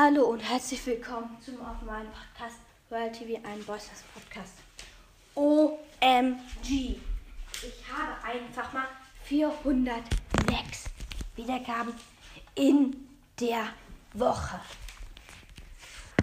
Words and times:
Hallo 0.00 0.26
und 0.26 0.38
herzlich 0.38 0.86
willkommen 0.86 1.36
zum 1.44 1.60
auf 1.60 1.82
meinem 1.82 2.06
Podcast 2.12 2.58
Royal 2.88 3.10
TV, 3.10 3.44
ein 3.44 3.66
Voices 3.66 4.04
Podcast. 4.14 4.52
OMG. 5.34 7.00
Ich 7.50 7.84
habe 7.92 8.12
einfach 8.22 8.72
mal 8.72 8.86
406 9.24 10.84
Wiedergaben 11.34 11.92
in 12.54 13.08
der 13.40 13.70
Woche. 14.12 14.60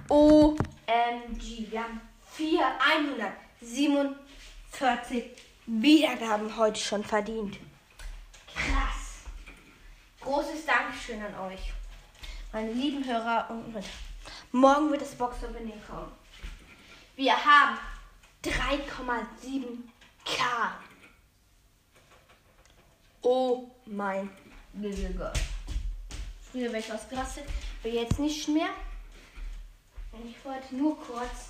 OMG. 0.07 1.69
Wir 1.69 1.83
haben 1.83 1.99
4, 2.31 2.65
147 3.59 5.31
Wiedergaben 5.65 6.55
heute 6.55 6.79
schon 6.79 7.03
verdient. 7.03 7.57
Krass. 8.53 9.25
Großes 10.21 10.65
Dankeschön 10.65 11.21
an 11.21 11.51
euch 11.51 11.73
meine 12.55 12.71
lieben 12.71 13.03
Hörer 13.03 13.49
und 13.49 13.73
mit. 13.73 13.83
Morgen 14.53 14.89
wird 14.89 15.01
das 15.01 15.13
Box-Opening 15.15 15.73
kommen. 15.85 16.09
Wir 17.17 17.33
haben 17.33 17.77
3,7k. 18.45 19.81
Oh 23.23 23.69
mein 23.85 24.29
Gott. 25.17 25.37
Früher 26.49 26.71
wäre 26.71 26.79
ich 26.79 26.93
ausgerastet, 26.93 27.43
aber 27.83 27.93
jetzt 27.93 28.19
nicht 28.19 28.47
mehr. 28.47 28.69
Und 30.13 30.25
ich 30.25 30.45
wollte 30.45 30.77
nur 30.77 30.97
kurz, 30.97 31.49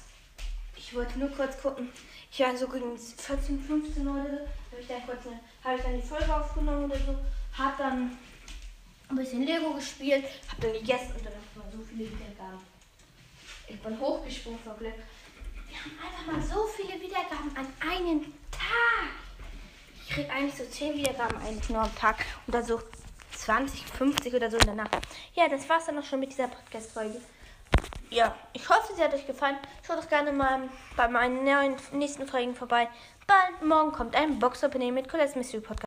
ich 0.76 0.96
wollte 0.96 1.20
nur 1.20 1.30
kurz 1.30 1.62
gucken. 1.62 1.92
Ich 2.32 2.40
war 2.40 2.58
so 2.58 2.68
gegen 2.68 2.98
14, 2.98 3.62
15 3.62 4.08
oder 4.08 4.24
so. 4.24 4.40
Habe 4.72 4.82
ich 4.82 4.88
dann 4.88 5.06
kurz 5.06 5.28
eine, 5.28 5.40
habe 5.64 5.78
ich 5.78 5.84
dann 5.84 6.02
die 6.02 6.08
Folge 6.08 6.36
aufgenommen 6.36 6.86
oder 6.86 6.98
so. 6.98 7.16
Hab 7.56 7.78
dann 7.78 8.18
ein 9.16 9.24
bisschen 9.24 9.46
Lego 9.46 9.74
gespielt, 9.74 10.26
hab 10.50 10.60
dann 10.60 10.74
gegessen 10.74 11.14
und 11.18 11.26
dann 11.26 11.34
hat 11.34 11.56
man 11.56 11.72
so 11.72 11.78
viele 11.90 12.10
Wiedergaben. 12.10 12.60
Ich 13.68 13.82
bin 13.82 14.00
hochgesprungen 14.00 14.60
vor 14.60 14.76
Glück. 14.76 14.94
Wir 15.68 15.78
haben 15.78 15.98
einfach 16.06 16.34
mal 16.34 16.42
so 16.42 16.68
viele 16.68 17.02
Wiedergaben 17.02 17.56
an 17.56 17.68
einem 17.80 18.22
Tag. 18.52 19.10
Ich 20.04 20.10
krieg 20.10 20.30
eigentlich 20.30 20.56
so 20.56 20.66
10 20.66 20.98
Wiedergaben 20.98 21.38
eigentlich 21.38 21.70
nur 21.70 21.82
am 21.82 21.96
Tag 21.96 22.26
oder 22.48 22.62
so 22.62 22.80
20, 23.32 23.86
50 23.86 24.34
oder 24.34 24.52
so 24.52 24.58
in 24.58 24.66
der 24.66 24.76
Nacht. 24.76 24.98
Ja, 25.34 25.48
das 25.48 25.68
war's 25.68 25.86
dann 25.86 25.98
auch 25.98 26.04
schon 26.04 26.20
mit 26.20 26.32
dieser 26.32 26.48
Podcast-Folge. 26.48 27.20
Ja, 28.12 28.36
ich 28.54 28.70
hoffe, 28.70 28.94
sie 28.96 29.02
hat 29.02 29.14
euch 29.14 29.26
gefallen. 29.26 29.58
Schaut 29.86 29.98
doch 29.98 30.10
gerne 30.10 30.32
mal 30.32 30.70
bei 30.96 31.08
meinen 31.08 31.44
nächsten 31.92 32.28
Folgen 32.28 32.56
vorbei. 32.56 32.88
Bald 33.28 33.64
morgen 33.64 33.92
kommt 33.92 34.16
ein 34.16 34.40
Box-Opening 34.40 34.94
mit 34.94 35.10
Colette's 35.10 35.36
Mystery 35.36 35.62
Podcast. 35.62 35.84